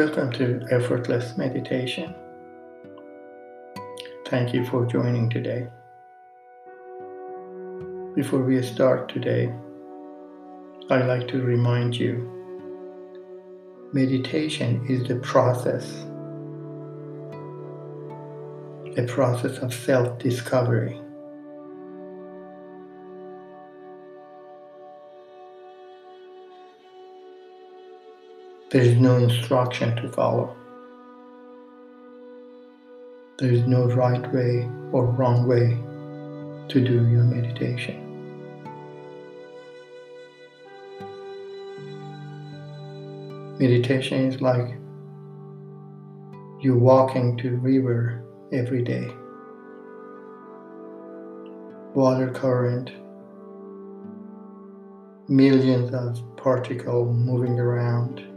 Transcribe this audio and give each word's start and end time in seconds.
Welcome 0.00 0.32
to 0.32 0.66
Effortless 0.70 1.36
Meditation. 1.36 2.14
Thank 4.28 4.54
you 4.54 4.64
for 4.64 4.86
joining 4.86 5.28
today. 5.28 5.68
Before 8.14 8.42
we 8.42 8.62
start 8.62 9.10
today, 9.10 9.52
I'd 10.88 11.04
like 11.04 11.28
to 11.28 11.42
remind 11.42 11.94
you 11.94 12.14
meditation 13.92 14.86
is 14.88 15.06
the 15.06 15.16
process, 15.16 16.06
a 18.96 19.06
process 19.06 19.58
of 19.58 19.74
self 19.74 20.18
discovery. 20.18 20.98
There 28.70 28.82
is 28.82 28.94
no 28.98 29.16
instruction 29.16 29.96
to 29.96 30.08
follow. 30.10 30.56
There 33.40 33.50
is 33.50 33.66
no 33.66 33.86
right 33.86 34.32
way 34.32 34.70
or 34.92 35.06
wrong 35.06 35.48
way 35.48 35.76
to 36.68 36.80
do 36.80 37.08
your 37.08 37.24
meditation. 37.24 38.06
Meditation 43.58 44.26
is 44.26 44.40
like 44.40 44.68
you 46.60 46.76
walking 46.76 47.36
to 47.38 47.56
river 47.56 48.22
every 48.52 48.84
day. 48.84 49.10
Water 51.92 52.30
current, 52.30 52.92
millions 55.28 55.92
of 55.92 56.36
particles 56.36 57.16
moving 57.16 57.58
around 57.58 58.29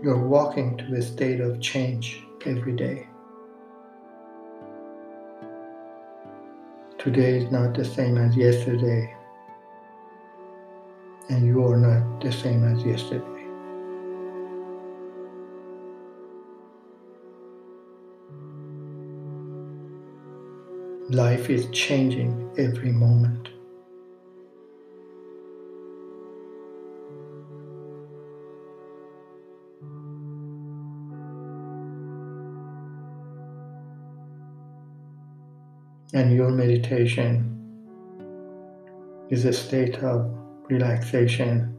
You're 0.00 0.16
walking 0.16 0.76
to 0.76 0.94
a 0.94 1.02
state 1.02 1.40
of 1.40 1.60
change 1.60 2.22
every 2.46 2.76
day. 2.76 3.08
Today 6.98 7.38
is 7.38 7.50
not 7.50 7.74
the 7.74 7.84
same 7.84 8.16
as 8.16 8.36
yesterday, 8.36 9.12
and 11.28 11.44
you 11.44 11.66
are 11.66 11.76
not 11.76 12.20
the 12.20 12.30
same 12.30 12.62
as 12.62 12.84
yesterday. 12.84 13.24
Life 21.10 21.50
is 21.50 21.66
changing 21.72 22.52
every 22.56 22.92
moment. 22.92 23.48
And 36.14 36.34
your 36.34 36.50
meditation 36.50 37.54
is 39.28 39.44
a 39.44 39.52
state 39.52 39.96
of 39.96 40.34
relaxation 40.70 41.76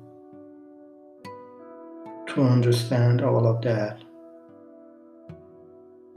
to 2.28 2.44
understand 2.44 3.24
all 3.24 3.48
of 3.48 3.60
that, 3.64 4.04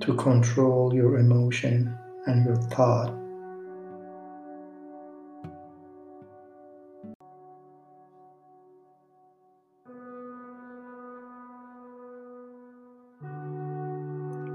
to 0.02 0.14
control 0.16 0.94
your 0.94 1.16
emotion 1.18 1.96
and 2.26 2.44
your 2.44 2.56
thought. 2.56 3.18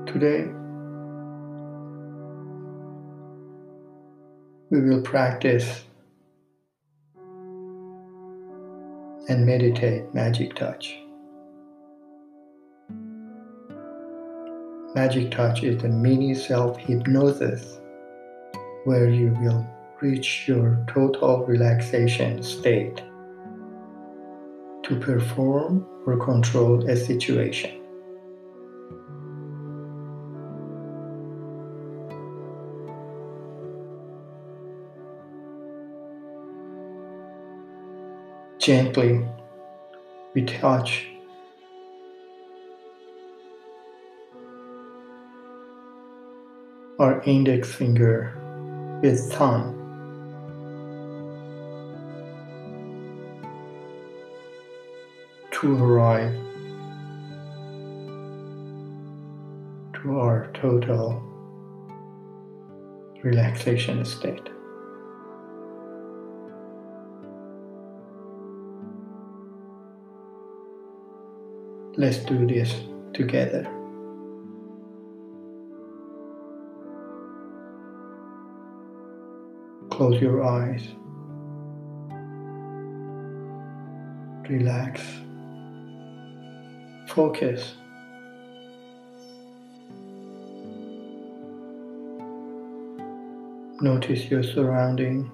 Today, 0.05 0.47
we 4.69 4.81
will 4.81 5.01
practice 5.01 5.83
and 9.29 9.45
meditate 9.45 10.13
magic 10.13 10.55
touch. 10.55 10.97
Magic 14.93 15.31
touch 15.31 15.63
is 15.63 15.81
the 15.81 15.87
mini 15.87 16.33
self 16.33 16.77
hypnosis 16.77 17.79
where 18.83 19.09
you 19.09 19.37
will 19.41 19.65
reach 20.01 20.47
your 20.47 20.83
total 20.87 21.45
relaxation 21.45 22.43
state 22.43 22.97
to 24.83 24.99
perform 24.99 25.85
or 26.05 26.17
control 26.17 26.89
a 26.89 26.95
situation. 26.95 27.76
Gently, 38.67 39.25
we 40.33 40.43
touch 40.43 41.07
our 46.99 47.21
index 47.23 47.73
finger 47.73 48.33
with 49.01 49.31
thumb. 49.31 49.73
To 55.51 55.81
arrive 55.81 56.33
to 59.93 60.19
our 60.19 60.51
total 60.53 61.23
relaxation 63.23 64.03
state. 64.03 64.56
Let's 71.99 72.19
do 72.19 72.45
this 72.45 72.81
together. 73.15 73.63
Close 79.89 80.21
your 80.21 80.43
eyes. 80.43 80.83
Relax. 84.47 85.01
Focus. 87.07 87.73
Notice 93.81 94.29
your 94.29 94.43
surrounding. 94.43 95.31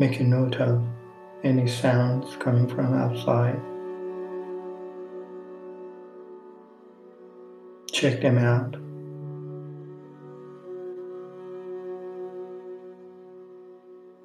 Make 0.00 0.18
a 0.18 0.24
note 0.24 0.56
of 0.56 0.82
any 1.44 1.68
sounds 1.68 2.34
coming 2.36 2.66
from 2.66 2.94
outside. 2.94 3.60
Check 7.92 8.22
them 8.22 8.38
out. 8.38 8.76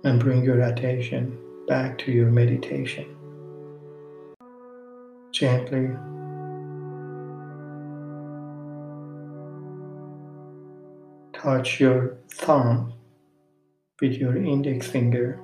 And 0.05 0.17
bring 0.17 0.45
your 0.45 0.61
attention 0.61 1.37
back 1.67 1.97
to 1.97 2.11
your 2.13 2.31
meditation. 2.31 3.13
Gently 5.33 5.89
touch 11.33 11.81
your 11.81 12.15
thumb 12.29 12.93
with 13.99 14.13
your 14.13 14.37
index 14.37 14.87
finger 14.87 15.41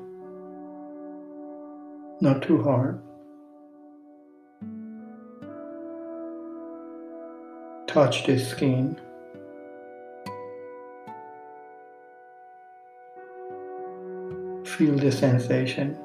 not 2.21 2.43
too 2.43 2.61
hard. 2.61 3.01
Touch 7.87 8.25
the 8.25 8.39
skin. 8.39 8.95
Feel 14.63 14.95
the 14.97 15.11
sensation. 15.11 15.97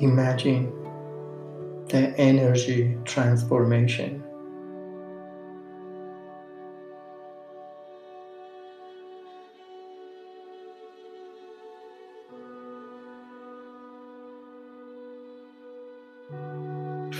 Imagine 0.00 0.72
the 1.88 2.14
energy 2.18 2.96
transformation. 3.04 4.25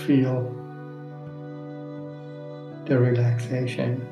Feel 0.07 0.41
the 2.85 2.97
relaxation. 2.97 4.07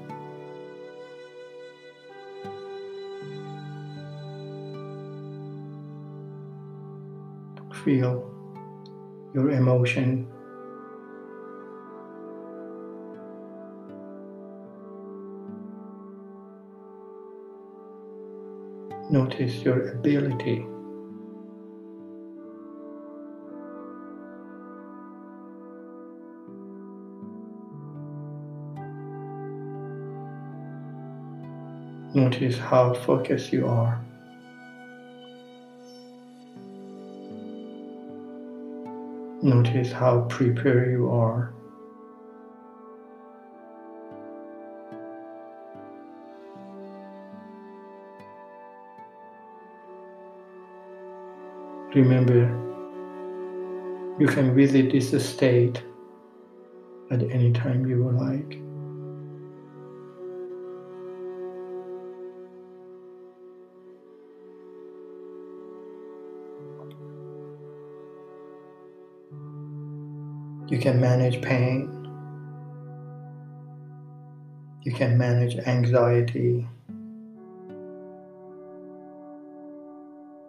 Feel 7.85 8.29
your 9.33 9.51
emotion 9.51 10.27
Notice 19.09 19.63
your 19.63 19.91
ability 19.91 20.65
Notice 32.15 32.57
how 32.57 32.93
focused 32.93 33.51
you 33.51 33.67
are. 33.67 34.01
Notice 39.43 39.91
how 39.91 40.21
prepared 40.29 40.93
you 40.93 41.09
are. 41.09 41.53
Remember, 51.93 52.45
you 54.17 54.27
can 54.27 54.55
visit 54.55 54.89
this 54.89 55.29
state 55.29 55.83
at 57.11 57.21
any 57.23 57.51
time 57.51 57.85
you 57.85 58.01
would 58.05 58.15
like. 58.15 58.61
You 70.67 70.79
can 70.79 70.99
manage 70.99 71.43
pain. 71.43 71.91
You 74.81 74.91
can 74.91 75.15
manage 75.15 75.55
anxiety. 75.67 76.67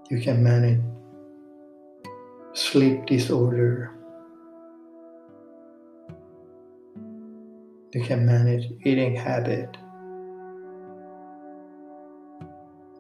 You 0.09 0.21
can 0.23 0.43
manage 0.43 0.81
sleep 2.55 3.05
disorder. 3.05 3.91
You 7.93 8.03
can 8.03 8.25
manage 8.25 8.73
eating 8.85 9.15
habit. 9.15 9.77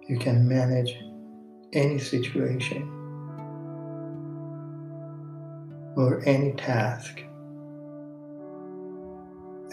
You 0.06 0.18
can 0.18 0.46
manage 0.46 1.02
any 1.72 1.98
situation 1.98 2.95
or 5.96 6.22
any 6.26 6.52
task 6.52 7.22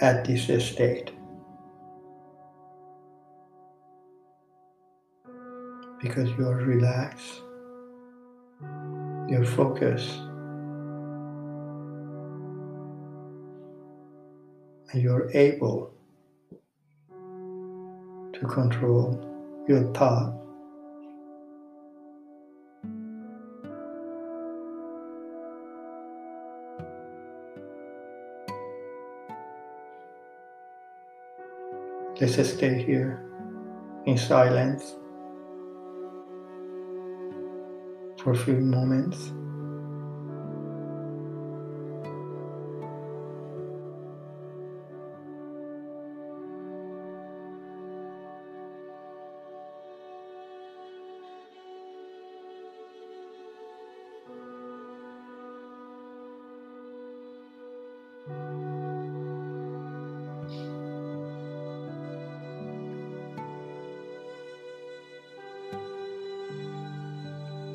at 0.01 0.25
this 0.25 0.47
state. 0.65 1.11
Because 6.01 6.29
you 6.37 6.47
are 6.47 6.57
relaxed 6.57 7.43
your 9.33 9.45
focus 9.45 10.19
and 14.91 15.01
you're 15.01 15.31
able 15.33 15.91
to 17.09 18.47
control 18.47 19.65
your 19.67 19.91
thought. 19.93 20.42
Let's 32.21 32.35
just 32.35 32.57
stay 32.57 32.81
here 32.81 33.25
in 34.05 34.17
silence. 34.17 34.95
for 38.23 38.31
a 38.31 38.37
few 38.37 38.55
moments. 38.55 39.33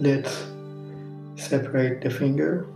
Let's 0.00 0.46
separate 1.34 2.02
the 2.02 2.10
finger. 2.10 2.68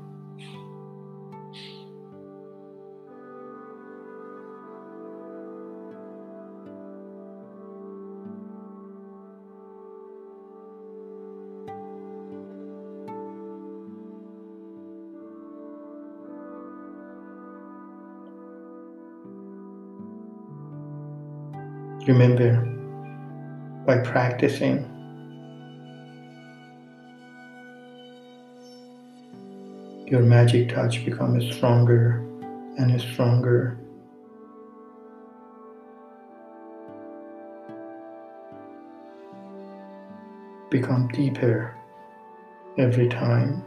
Remember, 22.05 22.67
by 23.87 23.99
practicing 23.99 24.92
your 30.13 30.21
magic 30.21 30.69
touch 30.69 31.07
becomes 31.07 31.57
stronger 31.57 32.19
and 32.77 33.01
stronger. 33.01 33.79
Become 40.71 41.09
deeper 41.15 41.75
every 42.77 43.09
time. 43.09 43.65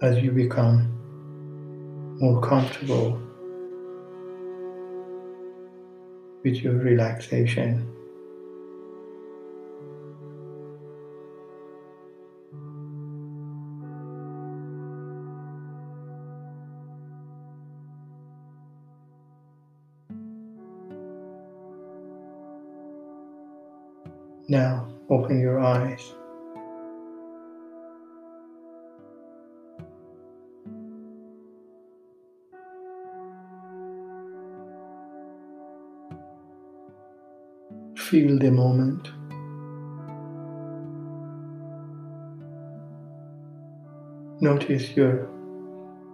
As 0.00 0.16
you 0.20 0.30
become 0.30 2.16
more 2.18 2.40
comfortable 2.40 3.20
with 6.42 6.56
your 6.62 6.78
relaxation. 6.78 7.95
Now 24.48 24.86
open 25.10 25.40
your 25.40 25.58
eyes. 25.58 26.14
Feel 37.96 38.38
the 38.38 38.52
moment. 38.52 39.10
Notice 44.40 44.90
your 44.96 45.28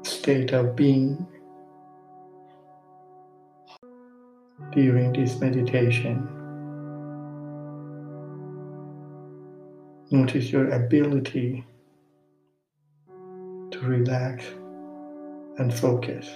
state 0.05 0.53
of 0.53 0.75
being 0.75 1.27
during 4.71 5.13
this 5.13 5.39
meditation. 5.39 6.42
Notice 10.13 10.53
your 10.53 10.69
ability 10.73 11.65
to 13.09 13.79
relax 13.81 14.45
and 15.57 15.73
focus. 15.73 16.29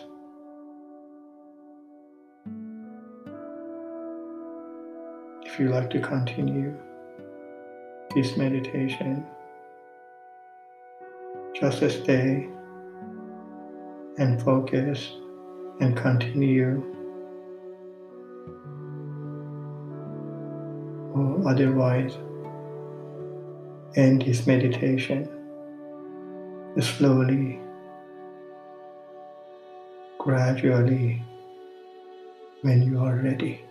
If 5.42 5.61
you 5.61 5.68
like 5.68 5.90
to 5.90 6.00
continue, 6.00 6.75
this 8.14 8.38
meditation, 8.38 9.26
just 11.54 11.76
stay 11.76 12.49
and 14.16 14.42
focus 14.42 15.12
and 15.80 15.95
continue. 15.95 16.83
Or 21.14 21.47
otherwise, 21.47 22.16
end 23.97 24.23
this 24.23 24.47
meditation 24.47 25.29
slowly, 26.81 27.59
gradually, 30.19 31.23
when 32.61 32.83
you 32.83 33.00
are 33.00 33.17
ready. 33.17 33.62